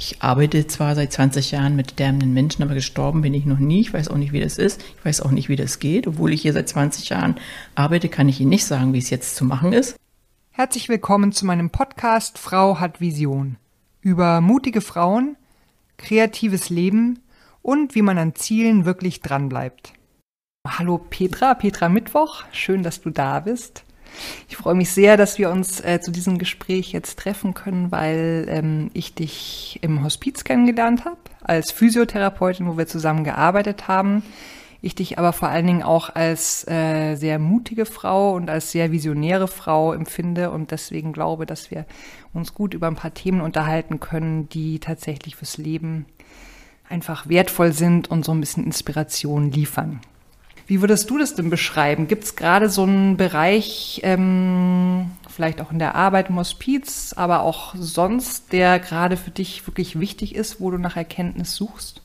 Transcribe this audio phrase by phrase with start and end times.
[0.00, 3.80] Ich arbeite zwar seit 20 Jahren mit sterbenden Menschen, aber gestorben bin ich noch nie.
[3.80, 4.80] Ich weiß auch nicht, wie das ist.
[4.96, 6.06] Ich weiß auch nicht, wie das geht.
[6.06, 7.34] Obwohl ich hier seit 20 Jahren
[7.74, 9.96] arbeite, kann ich Ihnen nicht sagen, wie es jetzt zu machen ist.
[10.52, 13.56] Herzlich willkommen zu meinem Podcast Frau hat Vision.
[14.00, 15.36] Über mutige Frauen,
[15.96, 17.18] kreatives Leben
[17.60, 19.94] und wie man an Zielen wirklich dranbleibt.
[20.64, 22.44] Hallo Petra, Petra Mittwoch.
[22.52, 23.82] Schön, dass du da bist.
[24.48, 28.46] Ich freue mich sehr, dass wir uns äh, zu diesem Gespräch jetzt treffen können, weil
[28.48, 34.22] ähm, ich dich im Hospiz kennengelernt habe, als Physiotherapeutin, wo wir zusammen gearbeitet haben.
[34.80, 38.92] Ich dich aber vor allen Dingen auch als äh, sehr mutige Frau und als sehr
[38.92, 41.84] visionäre Frau empfinde und deswegen glaube, dass wir
[42.32, 46.06] uns gut über ein paar Themen unterhalten können, die tatsächlich fürs Leben
[46.88, 50.00] einfach wertvoll sind und so ein bisschen Inspiration liefern.
[50.68, 52.08] Wie würdest du das denn beschreiben?
[52.08, 57.40] Gibt es gerade so einen Bereich, ähm, vielleicht auch in der Arbeit im Hospiz, aber
[57.40, 62.02] auch sonst, der gerade für dich wirklich wichtig ist, wo du nach Erkenntnis suchst?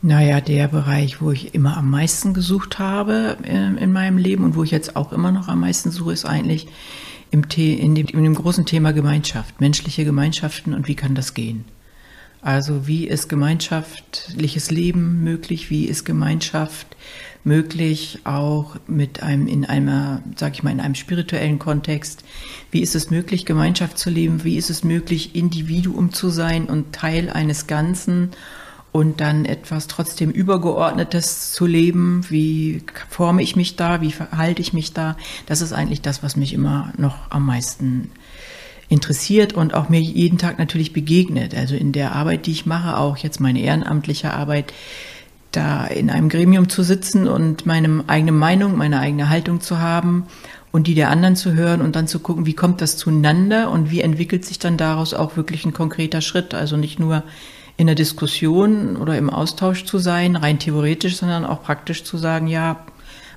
[0.00, 4.56] Naja, der Bereich, wo ich immer am meisten gesucht habe in, in meinem Leben und
[4.56, 6.68] wo ich jetzt auch immer noch am meisten suche, ist eigentlich
[7.30, 11.66] im in, dem, in dem großen Thema Gemeinschaft, menschliche Gemeinschaften und wie kann das gehen?
[12.44, 15.70] Also wie ist gemeinschaftliches Leben möglich?
[15.70, 16.86] Wie ist Gemeinschaft
[17.42, 22.22] möglich auch mit einem in einer, sag ich mal, in einem spirituellen Kontext?
[22.70, 24.44] Wie ist es möglich, Gemeinschaft zu leben?
[24.44, 28.30] Wie ist es möglich, Individuum zu sein und Teil eines Ganzen?
[28.92, 32.24] und dann etwas trotzdem Übergeordnetes zu leben.
[32.28, 34.00] Wie forme ich mich da?
[34.00, 35.16] Wie verhalte ich mich da?
[35.46, 38.12] Das ist eigentlich das, was mich immer noch am meisten
[38.88, 41.54] interessiert und auch mir jeden Tag natürlich begegnet.
[41.54, 44.72] Also in der Arbeit, die ich mache, auch jetzt meine ehrenamtliche Arbeit,
[45.52, 50.26] da in einem Gremium zu sitzen und meine eigene Meinung, meine eigene Haltung zu haben
[50.72, 53.90] und die der anderen zu hören und dann zu gucken, wie kommt das zueinander und
[53.90, 56.54] wie entwickelt sich dann daraus auch wirklich ein konkreter Schritt.
[56.54, 57.22] Also nicht nur
[57.76, 62.46] in der Diskussion oder im Austausch zu sein, rein theoretisch, sondern auch praktisch zu sagen,
[62.46, 62.84] ja,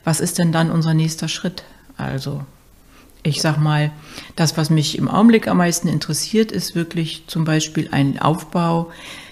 [0.04, 1.64] was ist denn dann unser nächster Schritt?
[1.98, 2.44] Also
[3.28, 3.92] ich sag mal,
[4.36, 8.92] das, was mich im Augenblick am meisten interessiert, ist wirklich zum Beispiel ein Aufbau,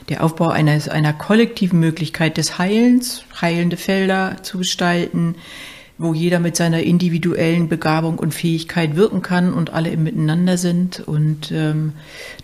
[0.10, 5.36] der Aufbau einer, einer kollektiven Möglichkeit des Heilens, heilende Felder zu gestalten,
[5.98, 11.00] wo jeder mit seiner individuellen Begabung und Fähigkeit wirken kann und alle im Miteinander sind.
[11.00, 11.94] Und ähm,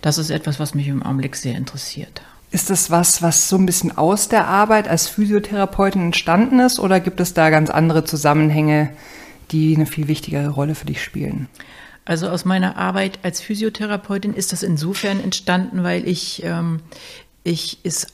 [0.00, 2.22] das ist etwas, was mich im Augenblick sehr interessiert.
[2.50, 7.00] Ist das was, was so ein bisschen aus der Arbeit als Physiotherapeutin entstanden ist oder
[7.00, 8.90] gibt es da ganz andere Zusammenhänge,
[9.52, 11.48] die eine viel wichtigere Rolle für dich spielen?
[12.04, 16.80] Also aus meiner Arbeit als Physiotherapeutin ist das insofern entstanden, weil ich, ähm,
[17.44, 18.08] ich es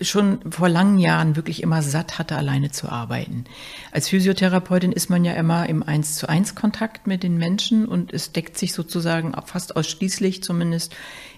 [0.00, 3.44] schon vor langen Jahren wirklich immer satt hatte, alleine zu arbeiten.
[3.92, 8.12] Als Physiotherapeutin ist man ja immer im Eins zu eins Kontakt mit den Menschen und
[8.12, 10.96] es deckt sich sozusagen fast ausschließlich zumindest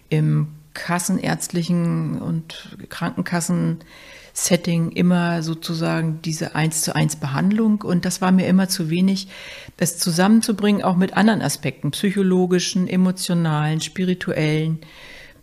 [0.09, 3.79] im kassenärztlichen und Krankenkassen
[4.45, 7.83] Setting immer sozusagen diese eins zu eins Behandlung.
[7.83, 9.29] Und das war mir immer zu wenig,
[9.77, 14.79] das zusammenzubringen, auch mit anderen Aspekten, psychologischen, emotionalen, spirituellen,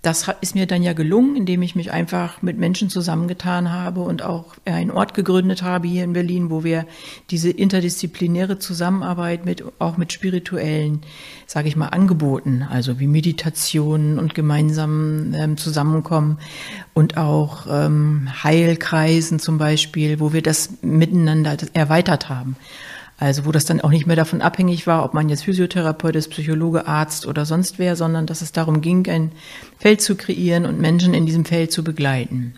[0.07, 4.23] das ist mir dann ja gelungen, indem ich mich einfach mit Menschen zusammengetan habe und
[4.23, 6.85] auch einen Ort gegründet habe hier in Berlin, wo wir
[7.29, 11.01] diese interdisziplinäre Zusammenarbeit mit auch mit spirituellen,
[11.45, 16.37] sage ich mal, Angeboten, also wie Meditationen und gemeinsam ähm, Zusammenkommen
[16.93, 22.55] und auch ähm, Heilkreisen zum Beispiel, wo wir das miteinander erweitert haben.
[23.19, 26.29] Also wo das dann auch nicht mehr davon abhängig war, ob man jetzt Physiotherapeut ist,
[26.29, 29.31] Psychologe, Arzt oder sonst wer, sondern dass es darum ging, ein
[29.79, 32.53] Feld zu kreieren und Menschen in diesem Feld zu begleiten.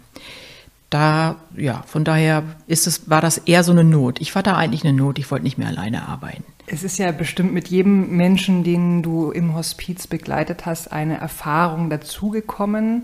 [0.90, 4.20] Da, ja, von daher ist es, war das eher so eine Not.
[4.20, 6.44] Ich war da eigentlich eine Not, ich wollte nicht mehr alleine arbeiten.
[6.66, 11.90] Es ist ja bestimmt mit jedem Menschen, den du im Hospiz begleitet hast, eine Erfahrung
[11.90, 13.04] dazugekommen.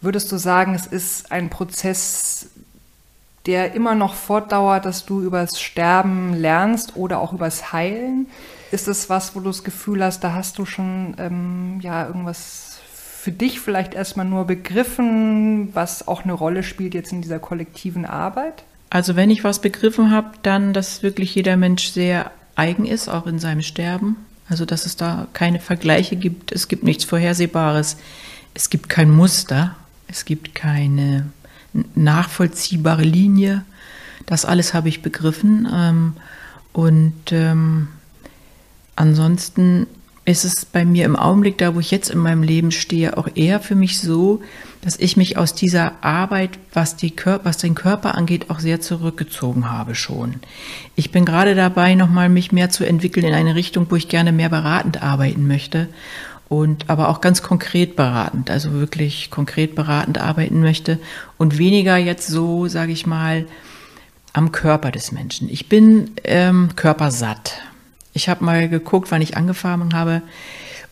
[0.00, 2.50] Würdest du sagen, es ist ein Prozess,
[3.46, 8.26] der immer noch fortdauert, dass du übers Sterben lernst oder auch übers Heilen?
[8.70, 12.78] Ist es was, wo du das Gefühl hast, da hast du schon ähm, ja irgendwas
[13.28, 18.04] für dich vielleicht erstmal nur begriffen, was auch eine Rolle spielt jetzt in dieser kollektiven
[18.04, 18.64] Arbeit?
[18.90, 23.26] Also wenn ich was begriffen habe, dann, dass wirklich jeder Mensch sehr eigen ist, auch
[23.26, 24.16] in seinem Sterben.
[24.48, 27.98] Also dass es da keine Vergleiche gibt, es gibt nichts Vorhersehbares,
[28.54, 29.76] es gibt kein Muster,
[30.08, 31.26] es gibt keine
[31.94, 33.64] nachvollziehbare Linie.
[34.26, 35.68] Das alles habe ich begriffen.
[35.72, 36.12] Ähm,
[36.72, 37.88] und ähm,
[38.96, 39.86] ansonsten
[40.24, 43.28] ist es bei mir im Augenblick, da wo ich jetzt in meinem Leben stehe, auch
[43.34, 44.42] eher für mich so,
[44.82, 48.80] dass ich mich aus dieser Arbeit, was, die Kör was den Körper angeht, auch sehr
[48.80, 50.34] zurückgezogen habe schon.
[50.96, 54.32] Ich bin gerade dabei, nochmal mich mehr zu entwickeln in eine Richtung, wo ich gerne
[54.32, 55.88] mehr beratend arbeiten möchte
[56.48, 60.98] und aber auch ganz konkret beratend, also wirklich konkret beratend arbeiten möchte
[61.36, 63.46] und weniger jetzt so, sage ich mal,
[64.32, 65.48] am Körper des Menschen.
[65.48, 67.60] Ich bin ähm, körpersatt.
[68.12, 70.22] Ich habe mal geguckt, wann ich angefangen habe.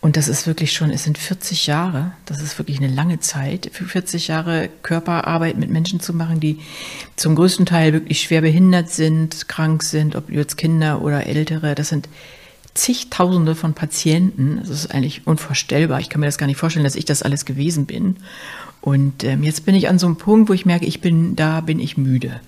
[0.00, 3.70] Und das ist wirklich schon, es sind 40 Jahre, das ist wirklich eine lange Zeit,
[3.72, 6.60] für 40 Jahre Körperarbeit mit Menschen zu machen, die
[7.16, 11.74] zum größten Teil wirklich schwer behindert sind, krank sind, ob jetzt Kinder oder Ältere.
[11.74, 12.08] Das sind
[12.76, 14.58] zigtausende von Patienten.
[14.60, 16.00] Das ist eigentlich unvorstellbar.
[16.00, 18.16] Ich kann mir das gar nicht vorstellen, dass ich das alles gewesen bin.
[18.80, 21.60] Und ähm, jetzt bin ich an so einem Punkt, wo ich merke, ich bin, da
[21.60, 22.40] bin ich müde.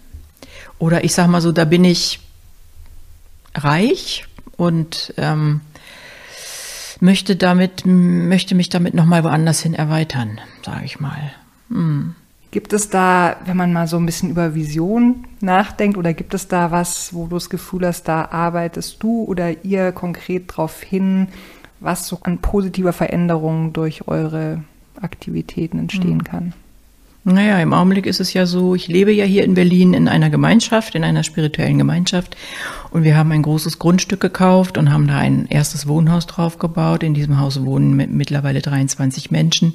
[0.78, 2.20] Oder ich sage mal so, da bin ich
[3.54, 4.26] reich
[4.56, 5.60] und ähm,
[7.00, 11.32] möchte damit, möchte mich damit nochmal woanders hin erweitern, sage ich mal.
[11.70, 12.14] Hm.
[12.50, 16.48] Gibt es da, wenn man mal so ein bisschen über Vision nachdenkt, oder gibt es
[16.48, 21.28] da was, wo du das Gefühl hast, da arbeitest du oder ihr konkret darauf hin,
[21.80, 24.64] was so an positiver Veränderung durch eure
[25.00, 26.24] Aktivitäten entstehen hm.
[26.24, 26.52] kann?
[27.24, 30.30] Naja, im Augenblick ist es ja so, ich lebe ja hier in Berlin in einer
[30.30, 32.36] Gemeinschaft, in einer spirituellen Gemeinschaft.
[32.90, 37.02] Und wir haben ein großes Grundstück gekauft und haben da ein erstes Wohnhaus draufgebaut.
[37.02, 39.74] In diesem Haus wohnen mittlerweile 23 Menschen.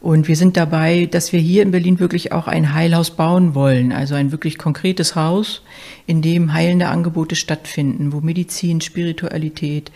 [0.00, 3.92] Und wir sind dabei, dass wir hier in Berlin wirklich auch ein Heilhaus bauen wollen.
[3.92, 5.62] Also ein wirklich konkretes Haus,
[6.06, 9.92] in dem heilende Angebote stattfinden, wo Medizin, Spiritualität,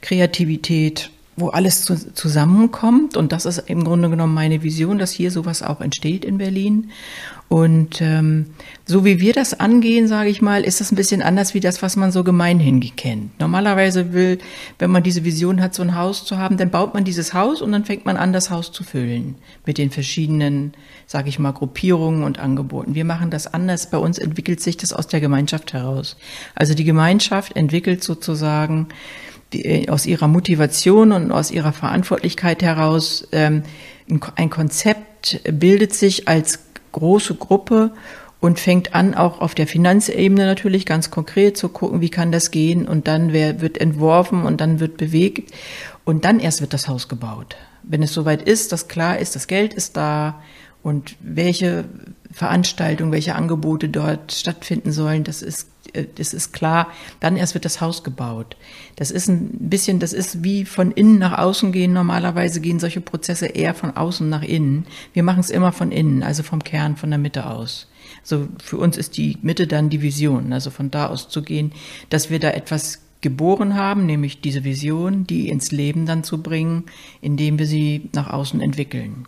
[0.00, 1.10] Kreativität,
[1.40, 3.16] wo alles zu, zusammenkommt.
[3.16, 6.90] Und das ist im Grunde genommen meine Vision, dass hier sowas auch entsteht in Berlin.
[7.48, 8.46] Und ähm,
[8.84, 11.80] so wie wir das angehen, sage ich mal, ist das ein bisschen anders wie das,
[11.80, 13.40] was man so gemeinhin kennt.
[13.40, 14.38] Normalerweise will,
[14.78, 17.62] wenn man diese Vision hat, so ein Haus zu haben, dann baut man dieses Haus
[17.62, 20.74] und dann fängt man an, das Haus zu füllen mit den verschiedenen,
[21.06, 22.94] sage ich mal, Gruppierungen und Angeboten.
[22.94, 23.88] Wir machen das anders.
[23.88, 26.18] Bei uns entwickelt sich das aus der Gemeinschaft heraus.
[26.54, 28.88] Also die Gemeinschaft entwickelt sozusagen
[29.52, 33.62] die, äh, aus ihrer Motivation und aus ihrer Verantwortlichkeit heraus ähm,
[34.36, 36.60] ein Konzept bildet sich als
[36.92, 37.92] große Gruppe
[38.40, 42.50] und fängt an, auch auf der Finanzebene natürlich ganz konkret zu gucken, wie kann das
[42.50, 45.52] gehen und dann wird entworfen und dann wird bewegt
[46.04, 47.56] und dann erst wird das Haus gebaut.
[47.82, 50.40] Wenn es soweit ist, dass klar ist, das Geld ist da
[50.82, 51.84] und welche
[52.30, 56.88] Veranstaltungen, welche Angebote dort stattfinden sollen, das ist, äh, das ist klar.
[57.20, 58.56] Dann erst wird das Haus gebaut.
[58.96, 61.92] Das ist ein bisschen, das ist wie von innen nach außen gehen.
[61.92, 64.86] Normalerweise gehen solche Prozesse eher von außen nach innen.
[65.12, 67.88] Wir machen es immer von innen, also vom Kern, von der Mitte aus.
[68.20, 71.72] Also für uns ist die Mitte dann die Vision, also von da aus zu gehen,
[72.10, 76.84] dass wir da etwas geboren haben, nämlich diese Vision, die ins Leben dann zu bringen,
[77.20, 79.26] indem wir sie nach außen entwickeln.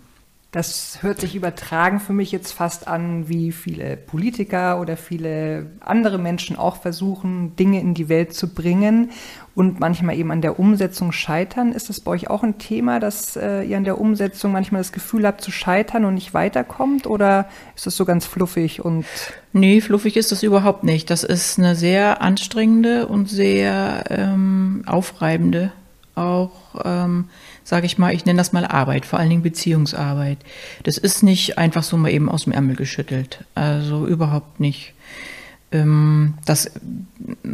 [0.52, 6.18] Das hört sich übertragen für mich jetzt fast an, wie viele Politiker oder viele andere
[6.18, 9.10] Menschen auch versuchen, Dinge in die Welt zu bringen
[9.54, 11.70] und manchmal eben an der Umsetzung scheitern.
[11.70, 14.90] Ist das bei euch auch ein Thema, dass äh, ihr an der Umsetzung manchmal das
[14.90, 17.06] Gefühl habt zu scheitern und nicht weiterkommt?
[17.06, 19.06] Oder ist das so ganz fluffig und.
[19.52, 21.10] Nee, fluffig ist das überhaupt nicht.
[21.10, 25.70] Das ist eine sehr anstrengende und sehr ähm, aufreibende
[26.16, 26.50] auch.
[26.84, 27.26] Ähm,
[27.70, 30.38] sage ich mal, ich nenne das mal Arbeit, vor allen Dingen Beziehungsarbeit.
[30.82, 33.44] Das ist nicht einfach so mal eben aus dem Ärmel geschüttelt.
[33.54, 34.92] Also überhaupt nicht.
[35.70, 36.68] Ähm, das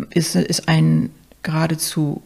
[0.08, 1.10] ist, ist ein
[1.42, 2.22] geradezu,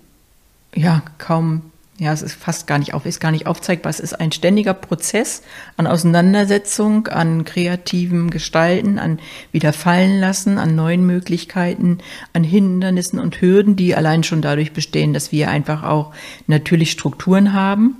[0.73, 1.70] ja, kaum
[2.00, 3.91] ja, es ist fast gar nicht auf, ist gar nicht aufzeigbar.
[3.91, 5.43] Es ist ein ständiger Prozess
[5.76, 9.19] an Auseinandersetzung, an kreativem Gestalten, an
[9.52, 11.99] Wiederfallenlassen, an neuen Möglichkeiten,
[12.33, 16.14] an Hindernissen und Hürden, die allein schon dadurch bestehen, dass wir einfach auch
[16.47, 17.97] natürlich Strukturen haben.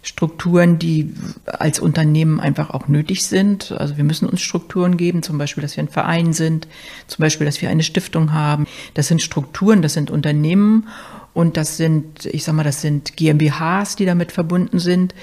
[0.00, 1.12] Strukturen, die
[1.44, 3.72] als Unternehmen einfach auch nötig sind.
[3.72, 6.66] Also wir müssen uns Strukturen geben, zum Beispiel, dass wir ein Verein sind,
[7.08, 8.66] zum Beispiel, dass wir eine Stiftung haben.
[8.94, 10.88] Das sind Strukturen, das sind Unternehmen
[11.34, 15.14] und das sind, ich sag mal, das sind GmbHs, die damit verbunden sind.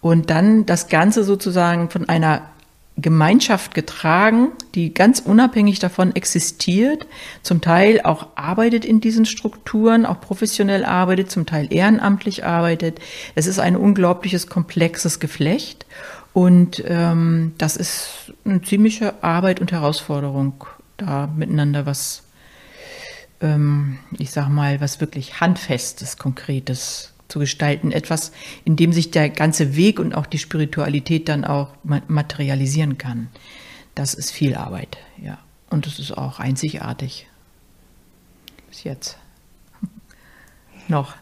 [0.00, 2.42] Und dann das Ganze sozusagen von einer
[2.96, 7.06] Gemeinschaft getragen, die ganz unabhängig davon existiert,
[7.42, 12.98] zum Teil auch arbeitet in diesen Strukturen, auch professionell arbeitet, zum Teil ehrenamtlich arbeitet.
[13.34, 15.86] Es ist ein unglaubliches, komplexes Geflecht
[16.32, 20.64] und ähm, das ist eine ziemliche Arbeit und Herausforderung,
[20.96, 22.22] da miteinander was
[23.40, 27.92] ähm, ich sag mal, was wirklich Handfestes, Konkretes zu gestalten.
[27.92, 28.32] Etwas,
[28.64, 33.28] in dem sich der ganze Weg und auch die Spiritualität dann auch materialisieren kann.
[33.94, 35.38] Das ist viel Arbeit, ja.
[35.70, 37.28] Und es ist auch einzigartig.
[38.68, 39.18] Bis jetzt.
[40.88, 41.14] Noch.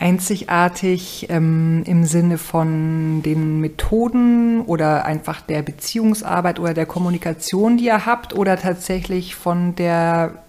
[0.00, 7.86] Einzigartig ähm, im Sinne von den Methoden oder einfach der Beziehungsarbeit oder der Kommunikation, die
[7.86, 10.44] ihr habt, oder tatsächlich von der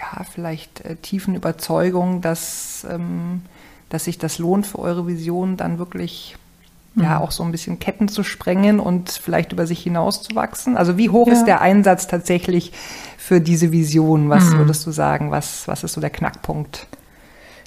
[0.00, 3.42] ja, vielleicht äh, tiefen Überzeugung, dass ähm,
[3.90, 6.36] dass sich das lohnt für eure Vision, dann wirklich
[6.94, 7.22] ja mhm.
[7.22, 10.76] auch so ein bisschen Ketten zu sprengen und vielleicht über sich hinauszuwachsen?
[10.76, 11.34] Also wie hoch ja.
[11.34, 12.72] ist der Einsatz tatsächlich
[13.18, 14.30] für diese Vision?
[14.30, 14.58] Was mhm.
[14.58, 15.30] würdest du sagen?
[15.30, 16.86] Was, was ist so der Knackpunkt?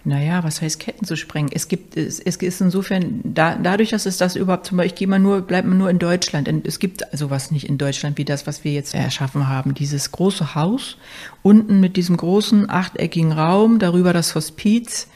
[0.06, 1.50] Naja, was heißt Ketten zu sprengen?
[1.54, 4.96] Es gibt, es, es ist insofern, da, dadurch, dass es das überhaupt, zum Beispiel, ich
[4.96, 6.50] gehe mal nur, bleibt man nur in Deutschland.
[6.66, 9.74] Es gibt sowas nicht in Deutschland wie das, was wir jetzt erschaffen haben.
[9.74, 10.98] Dieses große Haus,
[11.42, 15.08] unten mit diesem großen achteckigen Raum, darüber das Hospiz,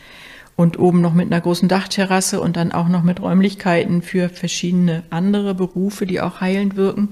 [0.57, 5.03] und oben noch mit einer großen Dachterrasse und dann auch noch mit Räumlichkeiten für verschiedene
[5.11, 7.11] andere Berufe, die auch heilend wirken.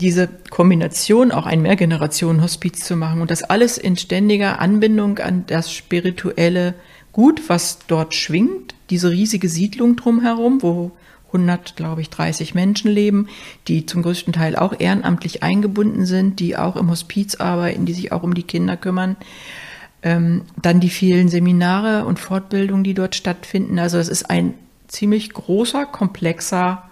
[0.00, 5.72] Diese Kombination, auch ein Mehrgenerationen-Hospiz zu machen und das alles in ständiger Anbindung an das
[5.72, 6.74] spirituelle
[7.12, 10.92] Gut, was dort schwingt, diese riesige Siedlung drumherum, wo
[11.28, 13.26] 100, glaube ich, 30 Menschen leben,
[13.66, 18.12] die zum größten Teil auch ehrenamtlich eingebunden sind, die auch im Hospiz arbeiten, die sich
[18.12, 19.16] auch um die Kinder kümmern.
[20.02, 23.80] Ähm, dann die vielen Seminare und Fortbildungen, die dort stattfinden.
[23.80, 24.54] Also es ist ein
[24.86, 26.87] ziemlich großer, komplexer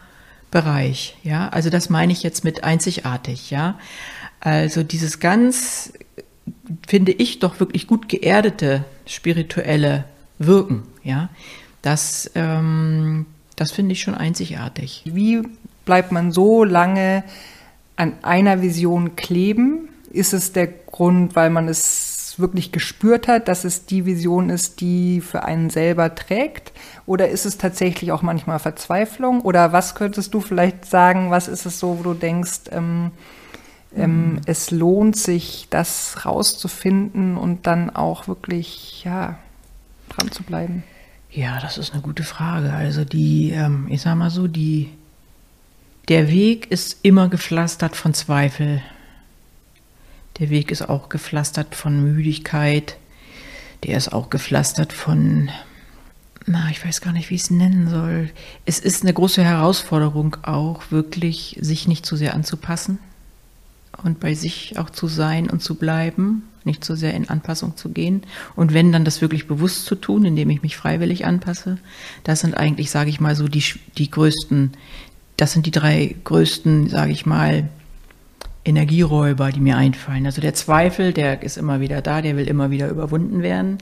[0.56, 1.14] Bereich.
[1.22, 3.50] Ja, also das meine ich jetzt mit einzigartig.
[3.50, 3.78] Ja,
[4.40, 5.92] also dieses ganz,
[6.88, 10.04] finde ich doch wirklich gut geerdete spirituelle
[10.38, 10.84] Wirken.
[11.02, 11.28] Ja,
[11.82, 15.02] das, ähm, das finde ich schon einzigartig.
[15.04, 15.42] Wie
[15.84, 17.22] bleibt man so lange
[17.96, 19.90] an einer Vision kleben?
[20.10, 24.80] Ist es der Grund, weil man es wirklich gespürt hat, dass es die Vision ist,
[24.80, 26.72] die für einen selber trägt?
[27.06, 29.40] Oder ist es tatsächlich auch manchmal Verzweiflung?
[29.40, 33.10] Oder was könntest du vielleicht sagen, was ist es so, wo du denkst, ähm,
[33.96, 34.40] ähm, mhm.
[34.46, 39.38] es lohnt sich, das rauszufinden und dann auch wirklich, ja,
[40.08, 40.84] dran zu bleiben?
[41.30, 42.72] Ja, das ist eine gute Frage.
[42.72, 44.90] Also die, ähm, ich sag mal so, die,
[46.08, 48.82] der Weg ist immer gepflastert von Zweifel.
[50.38, 52.96] Der Weg ist auch gepflastert von Müdigkeit.
[53.84, 55.50] Der ist auch gepflastert von,
[56.46, 58.30] na, ich weiß gar nicht, wie ich es nennen soll.
[58.64, 62.98] Es ist eine große Herausforderung auch, wirklich sich nicht zu sehr anzupassen
[64.02, 67.88] und bei sich auch zu sein und zu bleiben, nicht zu sehr in Anpassung zu
[67.88, 68.22] gehen.
[68.54, 71.78] Und wenn dann das wirklich bewusst zu tun, indem ich mich freiwillig anpasse,
[72.24, 73.64] das sind eigentlich, sage ich mal so, die,
[73.96, 74.72] die größten,
[75.36, 77.68] das sind die drei größten, sage ich mal,
[78.66, 80.26] Energieräuber, die mir einfallen.
[80.26, 83.78] Also der Zweifel, der ist immer wieder da, der will immer wieder überwunden werden.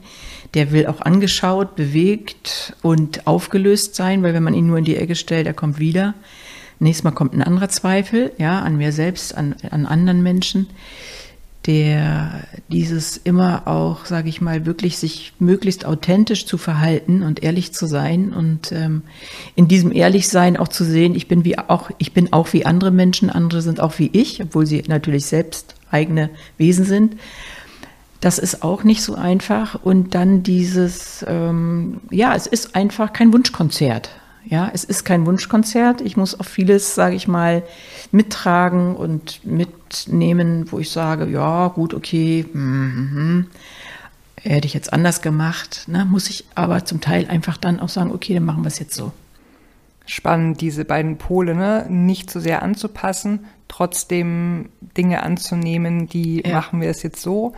[0.53, 4.95] Der will auch angeschaut, bewegt und aufgelöst sein, weil wenn man ihn nur in die
[4.95, 6.13] Ecke stellt, er kommt wieder.
[6.79, 10.67] Nächstes Mal kommt ein anderer Zweifel, ja, an mir selbst, an, an anderen Menschen
[11.65, 17.73] der dieses immer auch, sage ich mal, wirklich sich möglichst authentisch zu verhalten und ehrlich
[17.73, 19.01] zu sein und ähm,
[19.55, 22.91] in diesem Ehrlichsein auch zu sehen, ich bin wie auch, ich bin auch wie andere
[22.91, 27.15] Menschen, andere sind auch wie ich, obwohl sie natürlich selbst eigene Wesen sind.
[28.21, 29.83] Das ist auch nicht so einfach.
[29.83, 34.09] Und dann dieses, ähm, ja, es ist einfach kein Wunschkonzert.
[34.47, 36.01] Ja, es ist kein Wunschkonzert.
[36.01, 37.63] Ich muss auch vieles, sage ich mal,
[38.11, 43.47] mittragen und mitnehmen, wo ich sage, ja, gut, okay, mm,
[44.41, 45.85] hätte ich jetzt anders gemacht.
[45.87, 46.05] Ne?
[46.05, 48.93] Muss ich aber zum Teil einfach dann auch sagen, okay, dann machen wir es jetzt
[48.93, 49.11] so.
[50.05, 51.87] Spannend, diese beiden Pole, ne?
[51.89, 56.53] nicht zu so sehr anzupassen, trotzdem Dinge anzunehmen, die ja.
[56.53, 57.53] machen wir es jetzt so.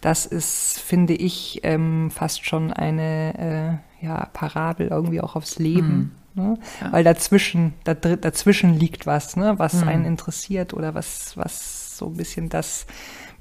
[0.00, 5.88] Das ist, finde ich, ähm, fast schon eine äh, ja, Parabel irgendwie auch aufs Leben.
[5.88, 6.10] Mhm.
[6.38, 6.58] Ne?
[6.80, 6.92] Ja.
[6.92, 9.58] Weil dazwischen, da, dazwischen liegt was, ne?
[9.58, 9.88] was mhm.
[9.88, 12.86] einen interessiert oder was, was so ein bisschen das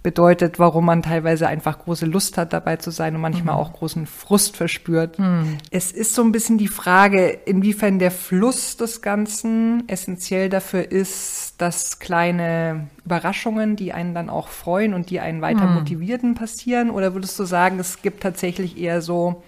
[0.07, 3.61] bedeutet, warum man teilweise einfach große Lust hat, dabei zu sein und manchmal mhm.
[3.61, 5.19] auch großen Frust verspürt.
[5.19, 5.57] Mhm.
[5.69, 11.55] Es ist so ein bisschen die Frage, inwiefern der Fluss des Ganzen essentiell dafür ist,
[11.57, 15.73] dass kleine Überraschungen, die einen dann auch freuen und die einen weiter mhm.
[15.73, 16.89] motivierten, passieren?
[16.89, 19.43] Oder würdest du sagen, es gibt tatsächlich eher so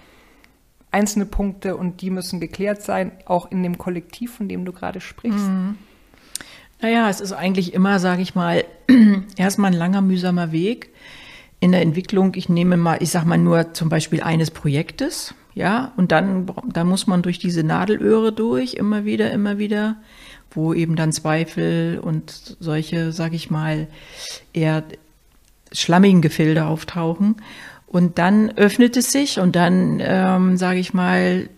[0.91, 5.01] einzelne Punkte und die müssen geklärt sein, auch in dem Kollektiv, von dem du gerade
[5.01, 5.47] sprichst?
[5.47, 5.77] Mhm.
[6.81, 8.63] Naja, es ist eigentlich immer, sage ich mal,
[9.37, 10.89] erstmal ein langer, mühsamer Weg
[11.59, 12.33] in der Entwicklung.
[12.35, 16.87] Ich nehme mal, ich sage mal nur zum Beispiel eines Projektes, ja, und dann, dann
[16.87, 19.97] muss man durch diese Nadelöhre durch, immer wieder, immer wieder,
[20.51, 23.87] wo eben dann Zweifel und solche, sage ich mal,
[24.53, 24.83] eher
[25.71, 27.37] schlammigen Gefilde auftauchen.
[27.89, 31.49] Und dann öffnet es sich und dann, ähm, sage ich mal,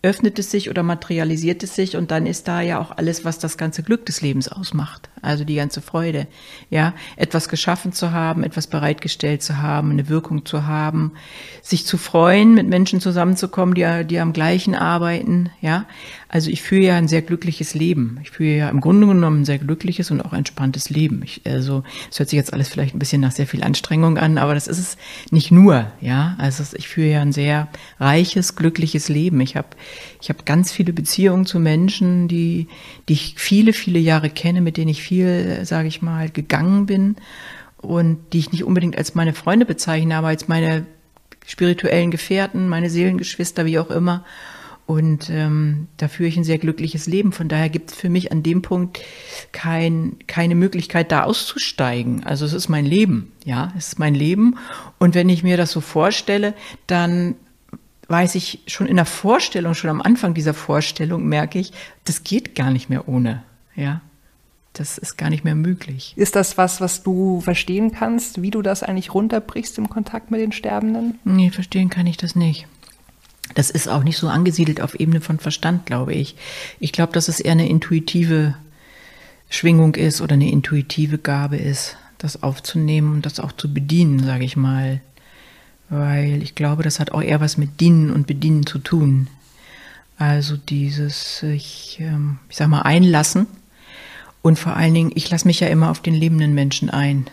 [0.00, 3.40] öffnet es sich oder materialisiert es sich und dann ist da ja auch alles, was
[3.40, 5.10] das ganze Glück des Lebens ausmacht.
[5.20, 6.28] Also die ganze Freude.
[6.70, 11.12] Ja, etwas geschaffen zu haben, etwas bereitgestellt zu haben, eine Wirkung zu haben,
[11.62, 15.50] sich zu freuen, mit Menschen zusammenzukommen, die, die am gleichen arbeiten.
[15.60, 15.84] Ja,
[16.30, 18.20] also ich führe ja ein sehr glückliches Leben.
[18.22, 21.22] Ich führe ja im Grunde genommen ein sehr glückliches und auch entspanntes Leben.
[21.24, 24.36] Ich, also es hört sich jetzt alles vielleicht ein bisschen nach sehr viel Anstrengung an,
[24.36, 24.96] aber das ist es
[25.30, 25.90] nicht nur.
[26.02, 27.68] Ja, also ich führe ja ein sehr
[27.98, 29.40] reiches, glückliches Leben.
[29.40, 29.68] Ich habe
[30.20, 32.68] ich habe ganz viele Beziehungen zu Menschen, die,
[33.08, 37.16] die ich viele, viele Jahre kenne, mit denen ich viel, sage ich mal, gegangen bin
[37.78, 40.84] und die ich nicht unbedingt als meine Freunde bezeichne, aber als meine
[41.46, 44.26] spirituellen Gefährten, meine Seelengeschwister, wie auch immer.
[44.88, 47.32] Und ähm, da führe ich ein sehr glückliches Leben.
[47.32, 48.98] Von daher gibt es für mich an dem Punkt
[49.52, 52.24] kein, keine Möglichkeit, da auszusteigen.
[52.24, 54.56] Also es ist mein Leben, ja, es ist mein Leben.
[54.98, 56.54] Und wenn ich mir das so vorstelle,
[56.86, 57.34] dann
[58.08, 61.72] weiß ich schon in der Vorstellung, schon am Anfang dieser Vorstellung merke ich,
[62.06, 63.42] das geht gar nicht mehr ohne.
[63.76, 64.00] Ja,
[64.72, 66.14] das ist gar nicht mehr möglich.
[66.16, 70.40] Ist das was, was du verstehen kannst, wie du das eigentlich runterbrichst im Kontakt mit
[70.40, 71.18] den Sterbenden?
[71.24, 72.66] Nee, verstehen kann ich das nicht.
[73.58, 76.36] Das ist auch nicht so angesiedelt auf Ebene von Verstand, glaube ich.
[76.78, 78.54] Ich glaube, dass es eher eine intuitive
[79.50, 84.44] Schwingung ist oder eine intuitive Gabe ist, das aufzunehmen und das auch zu bedienen, sage
[84.44, 85.00] ich mal
[85.88, 89.28] weil ich glaube, das hat auch eher was mit Dienen und Bedienen zu tun.
[90.18, 93.46] Also dieses, ich, ähm, ich sag mal, einlassen.
[94.42, 97.26] Und vor allen Dingen, ich lasse mich ja immer auf den lebenden Menschen ein.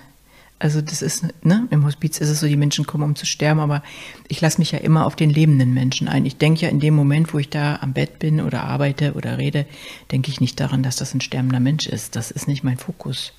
[0.58, 3.60] Also das ist, ne, im Hospiz ist es so, die Menschen kommen, um zu sterben,
[3.60, 3.84] aber
[4.30, 6.26] ich lasse mich ja immer auf den lebenden Menschen ein.
[6.26, 9.38] Ich denke ja in dem Moment, wo ich da am Bett bin oder arbeite oder
[9.38, 9.66] rede,
[10.12, 12.16] denke ich nicht daran, dass das ein sterbender Mensch ist.
[12.16, 13.34] Das ist nicht mein Fokus.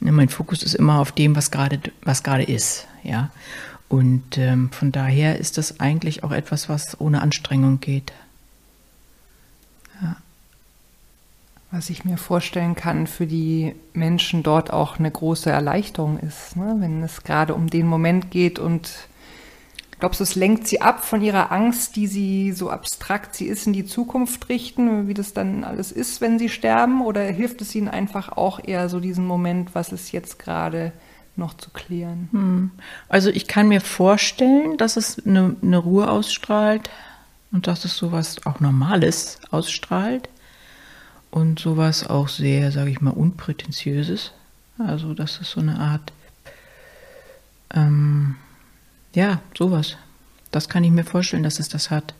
[0.00, 3.30] Ne, mein Fokus ist immer auf dem, was gerade, was gerade ist, ja.
[3.88, 8.12] Und ähm, von daher ist das eigentlich auch etwas, was ohne Anstrengung geht.
[10.02, 10.16] Ja.
[11.70, 16.76] Was ich mir vorstellen kann, für die Menschen dort auch eine große Erleichterung ist, ne?
[16.78, 18.90] wenn es gerade um den Moment geht und
[20.00, 23.66] glaubst du, es lenkt sie ab von ihrer Angst, die sie so abstrakt sie ist,
[23.66, 27.02] in die Zukunft richten, wie das dann alles ist, wenn sie sterben?
[27.02, 30.92] Oder hilft es ihnen einfach auch eher so diesen Moment, was es jetzt gerade
[31.36, 32.28] noch zu klären.
[32.32, 32.70] Hm.
[33.08, 36.90] Also ich kann mir vorstellen, dass es eine, eine Ruhe ausstrahlt
[37.52, 40.28] und dass es sowas auch Normales ausstrahlt
[41.30, 44.32] und sowas auch sehr, sage ich mal, unprätentiöses.
[44.78, 46.12] Also das ist so eine Art,
[47.74, 48.36] ähm,
[49.14, 49.96] ja, sowas.
[50.50, 52.14] Das kann ich mir vorstellen, dass es das hat.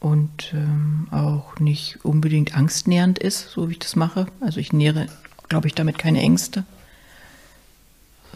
[0.00, 4.26] Und ähm, auch nicht unbedingt angstnährend ist, so wie ich das mache.
[4.40, 5.06] Also ich nähere,
[5.48, 6.64] glaube ich, damit keine Ängste.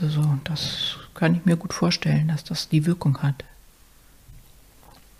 [0.00, 3.44] Also das kann ich mir gut vorstellen, dass das die Wirkung hat.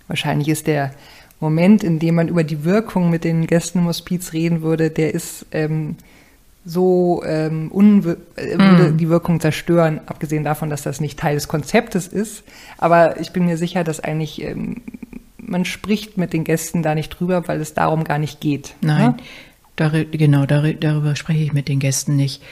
[0.07, 0.95] Wahrscheinlich ist der
[1.41, 5.15] Moment, in dem man über die Wirkung mit den Gästen im Hospiz reden würde, der
[5.15, 5.97] ist ähm,
[6.65, 8.97] so ähm, äh, würde mm.
[8.97, 12.43] die Wirkung zerstören, abgesehen davon, dass das nicht Teil des Konzeptes ist.
[12.79, 14.83] Aber ich bin mir sicher, dass eigentlich ähm,
[15.39, 18.75] man spricht mit den Gästen da nicht drüber, weil es darum gar nicht geht.
[18.81, 19.25] Nein, ja?
[19.77, 22.43] Dar genau, dar darüber spreche ich mit den Gästen nicht.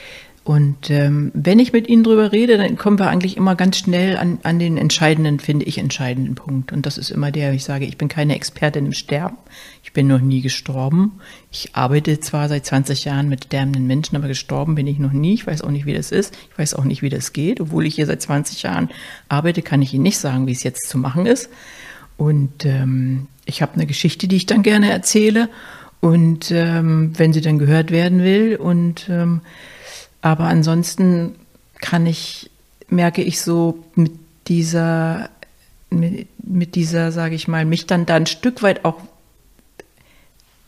[0.45, 4.15] Und ähm, wenn ich mit ihnen drüber rede, dann kommen wir eigentlich immer ganz schnell
[4.15, 6.71] an, an den entscheidenden, finde ich, entscheidenden Punkt.
[6.71, 9.37] Und das ist immer der, ich sage, ich bin keine Expertin im Sterben.
[9.83, 11.13] Ich bin noch nie gestorben.
[11.51, 15.33] Ich arbeite zwar seit 20 Jahren mit sterbenden Menschen, aber gestorben bin ich noch nie.
[15.33, 16.37] Ich weiß auch nicht, wie das ist.
[16.51, 17.59] Ich weiß auch nicht, wie das geht.
[17.59, 18.91] Obwohl ich hier seit 20 Jahren
[19.27, 21.49] arbeite, kann ich Ihnen nicht sagen, wie es jetzt zu machen ist.
[22.17, 25.49] Und ähm, ich habe eine Geschichte, die ich dann gerne erzähle.
[26.01, 29.41] Und ähm, wenn sie dann gehört werden will und ähm,
[30.25, 31.35] aber ansonsten
[31.81, 32.49] kann ich,
[32.89, 34.13] merke ich so mit
[34.47, 35.29] dieser,
[35.91, 38.95] mit, mit dieser, sage ich mal, mich dann da ein Stück weit auch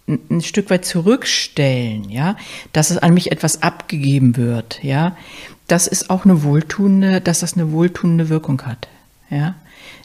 [0.08, 2.38] ein Stück weit zurückstellen, ja,
[2.72, 5.17] dass es an mich etwas abgegeben wird, ja,
[5.67, 8.88] das ist auch eine wohltuende, dass das eine wohltuende Wirkung hat,
[9.32, 9.56] ja,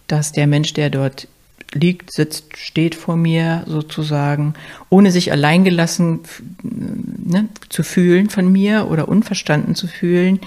[0.07, 1.29] dass der Mensch, der dort
[1.75, 4.55] liegt, sitzt, steht vor mir sozusagen,
[4.91, 6.21] ohne sich alleingelassen
[6.62, 10.41] ne, zu fühlen von mir oder unverstanden zu fühlen,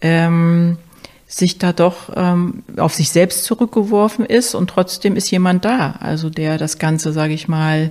[0.00, 0.78] ähm,
[1.26, 6.30] sich da doch ähm, auf sich selbst zurückgeworfen ist und trotzdem ist jemand da, also
[6.30, 7.90] der das Ganze, sage ich mal,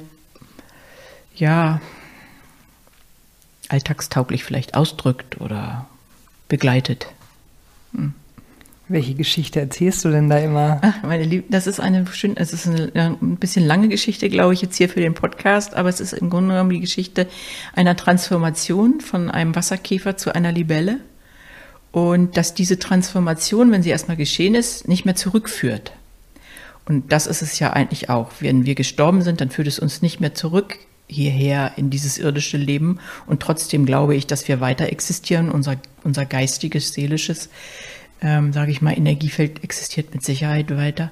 [1.36, 1.82] ja,
[3.70, 5.88] alltagstauglich vielleicht ausdrückt oder
[6.48, 7.08] begleitet.
[7.94, 8.14] Hm.
[8.90, 10.80] Welche Geschichte erzählst du denn da immer?
[10.82, 12.92] Ach, meine Liebe, das ist eine schön, es ist eine,
[13.22, 16.30] ein bisschen lange Geschichte, glaube ich, jetzt hier für den Podcast, aber es ist im
[16.30, 17.28] Grunde genommen die Geschichte
[17.76, 21.00] einer Transformation von einem Wasserkäfer zu einer Libelle.
[21.94, 25.94] Und dass diese Transformation, wenn sie erstmal geschehen ist, nicht mehr zurückführt.
[26.86, 28.32] Und das ist es ja eigentlich auch.
[28.40, 32.58] Wenn wir gestorben sind, dann führt es uns nicht mehr zurück hierher in dieses irdische
[32.58, 33.00] Leben.
[33.28, 35.52] Und trotzdem glaube ich, dass wir weiter existieren.
[35.52, 37.50] Unser, unser geistiges, seelisches,
[38.24, 41.12] ähm, sage ich mal, Energiefeld existiert mit Sicherheit weiter.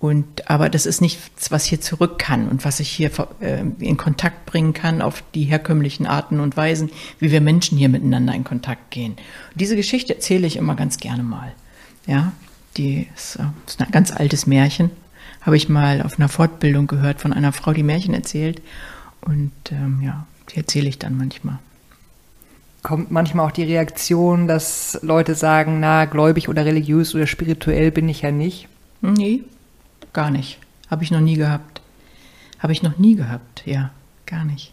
[0.00, 3.10] Und, aber das ist nichts, was hier zurück kann und was ich hier
[3.40, 7.90] äh, in Kontakt bringen kann auf die herkömmlichen Arten und Weisen, wie wir Menschen hier
[7.90, 9.12] miteinander in Kontakt gehen.
[9.12, 11.52] Und diese Geschichte erzähle ich immer ganz gerne mal.
[12.06, 12.32] Ja,
[12.78, 14.90] die ist, äh, ist ein ganz altes Märchen.
[15.42, 18.62] Habe ich mal auf einer Fortbildung gehört von einer Frau, die Märchen erzählt.
[19.20, 21.58] Und ähm, ja, die erzähle ich dann manchmal.
[22.82, 28.08] Kommt manchmal auch die Reaktion, dass Leute sagen, na, gläubig oder religiös oder spirituell bin
[28.08, 28.68] ich ja nicht?
[29.02, 29.42] Nee,
[30.12, 30.58] gar nicht.
[30.90, 31.82] Habe ich noch nie gehabt.
[32.58, 33.90] Habe ich noch nie gehabt, ja,
[34.26, 34.72] gar nicht.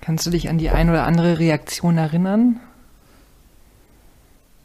[0.00, 2.60] Kannst du dich an die ein oder andere Reaktion erinnern?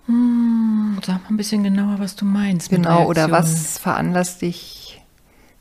[0.08, 2.69] Hm, sag mal ein bisschen genauer, was du meinst.
[2.69, 5.02] Genau, oder was veranlasst dich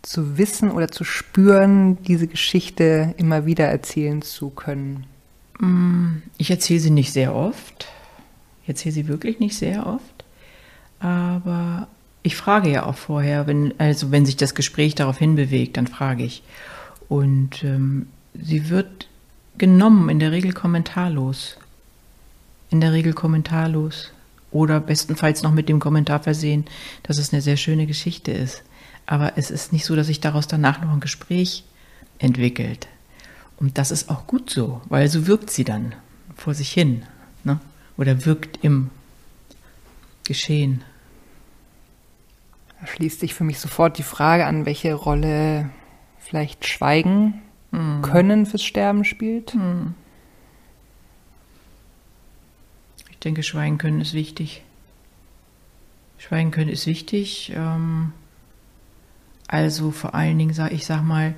[0.02, 5.06] zu wissen oder zu spüren, diese Geschichte immer wieder erzählen zu können?
[5.58, 7.88] Hm, ich erzähle sie nicht sehr oft.
[8.62, 10.24] Ich erzähle sie wirklich nicht sehr oft.
[11.00, 11.88] Aber
[12.22, 16.24] ich frage ja auch vorher, wenn, also wenn sich das Gespräch darauf hinbewegt, dann frage
[16.24, 16.42] ich.
[17.08, 19.08] Und ähm, sie wird
[19.58, 21.56] genommen, in der Regel kommentarlos.
[22.70, 24.10] In der Regel kommentarlos
[24.50, 26.64] oder bestenfalls noch mit dem Kommentar versehen,
[27.02, 28.62] dass es eine sehr schöne Geschichte ist.
[29.06, 31.64] Aber es ist nicht so, dass sich daraus danach noch ein Gespräch
[32.18, 32.88] entwickelt.
[33.56, 35.94] Und das ist auch gut so, weil so wirkt sie dann
[36.34, 37.04] vor sich hin
[37.44, 37.60] ne?
[37.96, 38.90] oder wirkt im
[40.24, 40.82] Geschehen.
[42.80, 45.70] Da schließt sich für mich sofort die Frage an, welche Rolle
[46.18, 48.02] vielleicht Schweigen hm.
[48.02, 49.52] können fürs Sterben spielt.
[49.52, 49.94] Hm.
[53.24, 54.62] denke, schweigen können ist wichtig.
[56.18, 57.52] Schweigen können ist wichtig.
[57.54, 58.12] Ähm,
[59.48, 61.34] also vor allen Dingen, ich sag mal,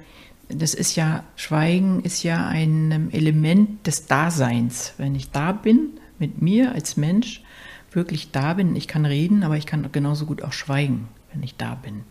[0.48, 4.94] das ist ja, Schweigen ist ja ein Element des Daseins.
[4.96, 7.42] Wenn ich da bin, mit mir als Mensch,
[7.90, 11.56] wirklich da bin, ich kann reden, aber ich kann genauso gut auch schweigen, wenn ich
[11.56, 12.04] da bin.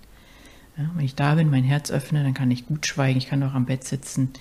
[0.77, 3.43] Ja, wenn ich da bin, mein Herz öffne, dann kann ich gut schweigen, ich kann
[3.43, 4.33] auch am Bett sitzen,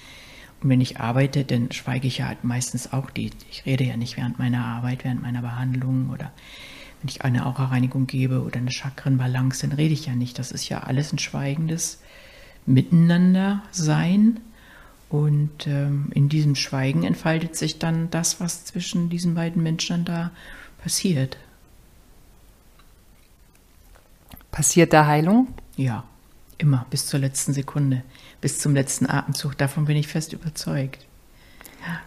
[0.65, 3.31] und wenn ich arbeite, dann schweige ich ja halt meistens auch die.
[3.51, 6.33] Ich rede ja nicht während meiner Arbeit, während meiner Behandlung oder
[7.01, 10.39] wenn ich eine Aura-Reinigung gebe oder eine Chakrenbalance, dann rede ich ja nicht.
[10.39, 12.01] Das ist ja alles ein schweigendes
[12.67, 14.41] Miteinander sein.
[15.11, 20.31] Und ähm, in diesem Schweigen entfaltet sich dann das, was zwischen diesen beiden Menschen da
[20.83, 21.37] passiert.
[24.51, 25.49] Passiert da Heilung?
[25.77, 26.05] Ja,
[26.59, 28.03] immer, bis zur letzten Sekunde
[28.45, 29.57] bis zum letzten Atemzug.
[29.57, 31.07] Davon bin ich fest überzeugt.
[31.81, 31.99] Ja.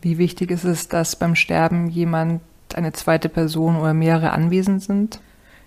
[0.00, 2.40] Wie wichtig ist es, dass beim Sterben jemand,
[2.72, 5.20] eine zweite Person oder mehrere anwesend sind?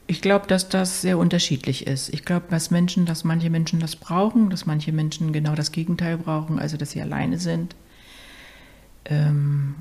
[0.08, 2.14] Ich glaube, dass das sehr unterschiedlich ist.
[2.14, 6.18] Ich glaube, dass Menschen, dass manche Menschen das brauchen, dass manche Menschen genau das Gegenteil
[6.18, 7.76] brauchen, also dass sie alleine sind.
[9.06, 9.76] Ähm,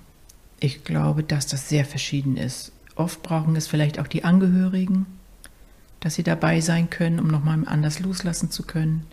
[0.61, 2.73] ich glaube, dass das sehr verschieden ist.
[2.97, 5.07] Oft brauchen es vielleicht auch die Angehörigen,
[6.01, 9.07] dass sie dabei sein können, um nochmal anders loslassen zu können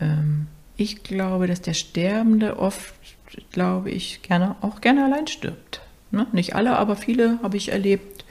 [0.00, 2.94] ähm, ich glaube, dass der Sterbende oft,
[3.50, 5.80] glaube ich, gerne auch gerne allein stirbt.
[6.10, 6.26] Ne?
[6.32, 8.24] Nicht alle, aber viele habe ich erlebt.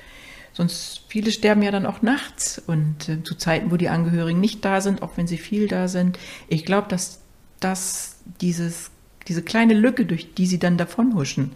[0.55, 4.65] Sonst viele sterben ja dann auch nachts und äh, zu Zeiten, wo die Angehörigen nicht
[4.65, 6.17] da sind, auch wenn sie viel da sind.
[6.47, 7.19] Ich glaube, dass
[7.59, 8.89] das dieses
[9.27, 11.51] diese kleine Lücke, durch die sie dann davonhuschen,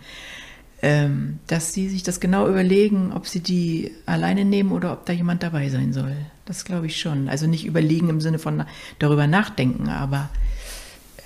[0.81, 5.13] ähm, dass sie sich das genau überlegen, ob sie die alleine nehmen oder ob da
[5.13, 6.15] jemand dabei sein soll.
[6.45, 7.29] Das glaube ich schon.
[7.29, 8.63] Also nicht überlegen im Sinne von
[8.97, 10.29] darüber nachdenken, aber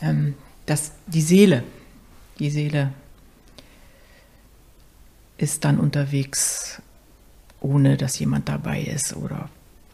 [0.02, 0.34] ähm,
[0.66, 1.64] dass die Seele,
[2.40, 2.92] die Seele
[5.38, 6.82] ist dann unterwegs,
[7.64, 9.50] ohne dass jemand dabei ist oder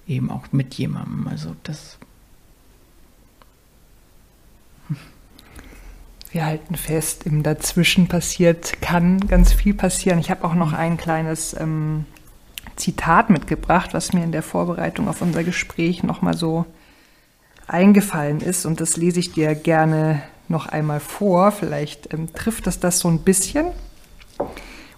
[0.08, 1.28] eben auch mit jemandem.
[1.28, 1.98] Also das.
[6.32, 10.20] Wir halten fest, im Dazwischen passiert, kann ganz viel passieren.
[10.20, 12.06] Ich habe auch noch ein kleines ähm,
[12.76, 16.66] Zitat mitgebracht, was mir in der Vorbereitung auf unser Gespräch nochmal so
[17.68, 18.66] eingefallen ist.
[18.66, 21.52] Und das lese ich dir gerne noch einmal vor.
[21.52, 23.68] Vielleicht ähm, trifft es das so ein bisschen.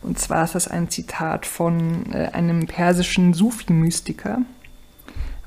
[0.01, 4.39] Und zwar ist das ein Zitat von äh, einem persischen Sufi-Mystiker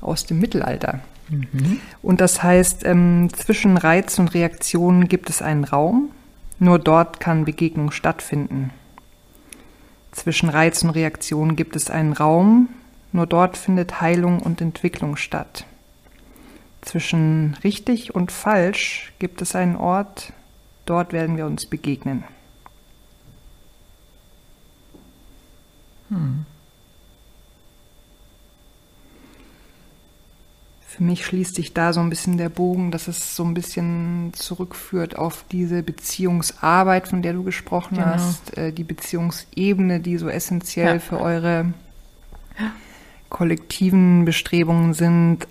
[0.01, 1.01] aus dem Mittelalter.
[1.29, 1.79] Mhm.
[2.01, 6.11] Und das heißt, ähm, zwischen Reiz und Reaktion gibt es einen Raum.
[6.59, 8.71] Nur dort kann Begegnung stattfinden.
[10.15, 12.69] Zwischen Reiz und Reaktion gibt es einen Raum,
[13.11, 15.65] nur dort findet Heilung und Entwicklung statt.
[16.81, 20.31] Zwischen richtig und falsch gibt es einen Ort,
[20.85, 22.23] dort werden wir uns begegnen.
[26.09, 26.45] Hm.
[30.87, 34.31] Für mich schließt sich da so ein bisschen der Bogen, dass es so ein bisschen
[34.33, 38.07] zurückführt auf diese Beziehungsarbeit, von der du gesprochen genau.
[38.07, 40.99] hast, äh, die Beziehungsebene, die so essentiell ja.
[40.99, 41.73] für eure
[43.27, 45.47] kollektiven Bestrebungen sind.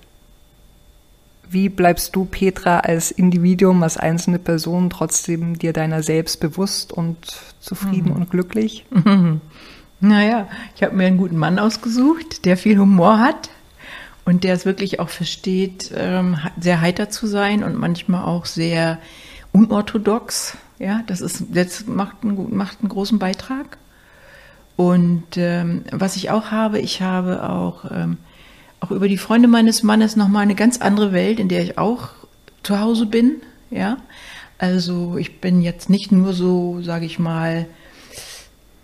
[1.51, 7.19] Wie bleibst du, Petra, als Individuum, als einzelne Person trotzdem dir deiner selbst bewusst und
[7.61, 8.17] zufrieden mhm.
[8.17, 8.87] und glücklich?
[8.91, 9.43] Mhm.
[10.05, 13.49] Naja, ich habe mir einen guten Mann ausgesucht, der viel Humor hat
[14.27, 18.99] und der es wirklich auch versteht, ähm, sehr heiter zu sein und manchmal auch sehr
[19.53, 20.59] unorthodox.
[20.79, 23.79] Ja, das ist, das macht einen, macht einen großen Beitrag.
[24.77, 28.19] Und ähm, was ich auch habe, ich habe auch, ähm,
[28.81, 32.11] auch über die Freunde meines Mannes nochmal eine ganz andere Welt, in der ich auch
[32.63, 33.41] zu Hause bin.
[33.71, 33.97] Ja,
[34.59, 37.65] also ich bin jetzt nicht nur so, sage ich mal,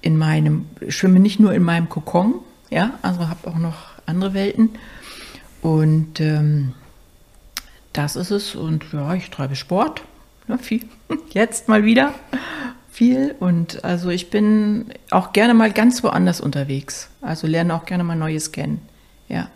[0.02, 2.34] in meinem, schwimme nicht nur in meinem Kokon,
[2.70, 4.70] ja, also habe auch noch andere Welten.
[5.62, 6.72] Und ähm,
[7.92, 8.54] das ist es.
[8.54, 10.02] Und ja, ich treibe Sport.
[10.48, 10.84] Ja, viel.
[11.30, 12.14] Jetzt mal wieder
[12.90, 13.34] viel.
[13.38, 17.10] Und also ich bin auch gerne mal ganz woanders unterwegs.
[17.20, 18.80] Also lerne auch gerne mal Neues kennen.
[19.28, 19.48] Ja.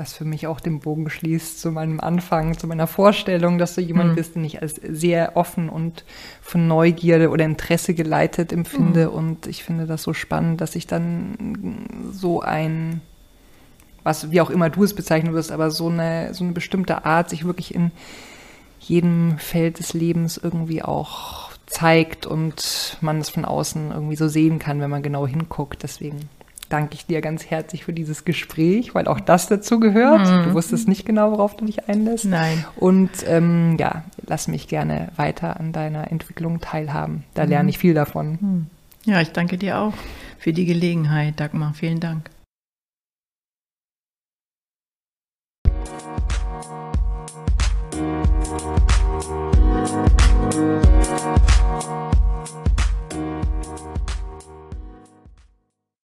[0.00, 3.82] Was für mich auch den Bogen schließt zu meinem Anfang, zu meiner Vorstellung, dass du
[3.82, 4.14] jemand mhm.
[4.14, 6.06] bist, den ich als sehr offen und
[6.40, 9.08] von Neugierde oder Interesse geleitet empfinde.
[9.08, 9.14] Mhm.
[9.14, 13.02] Und ich finde das so spannend, dass ich dann so ein
[14.02, 17.28] was wie auch immer du es bezeichnen wirst, aber so eine, so eine bestimmte Art
[17.28, 17.90] sich wirklich in
[18.78, 24.58] jedem Feld des Lebens irgendwie auch zeigt und man es von außen irgendwie so sehen
[24.58, 25.82] kann, wenn man genau hinguckt.
[25.82, 26.30] Deswegen
[26.70, 30.26] danke ich dir ganz herzlich für dieses Gespräch, weil auch das dazu gehört.
[30.26, 30.44] Mhm.
[30.44, 32.24] Du wusstest nicht genau, worauf du dich einlässt.
[32.24, 32.64] Nein.
[32.76, 37.24] Und ähm, ja, lass mich gerne weiter an deiner Entwicklung teilhaben.
[37.34, 37.50] Da mhm.
[37.50, 38.38] lerne ich viel davon.
[38.40, 38.66] Mhm.
[39.04, 39.94] Ja, ich danke dir auch
[40.38, 41.74] für die Gelegenheit, Dagmar.
[41.74, 42.30] Vielen Dank.